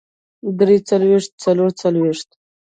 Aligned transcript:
درې 0.59 0.77
څلوېښت 0.89 1.31
څلور 1.43 1.69
څلوېښت 1.81 2.29